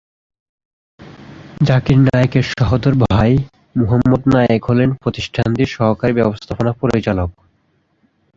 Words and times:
জাকির 1.67 1.99
নায়েকের 2.05 2.45
সহোদর 2.51 2.93
ভাই 3.05 3.31
মুহাম্মদ 3.75 4.21
নায়েক 4.33 4.61
হলেন 4.69 4.89
প্রতিষ্ঠানটির 5.01 5.69
সহকারী 5.77 6.13
ব্যবস্থাপনা 6.19 6.71
পরিচালক। 6.81 7.29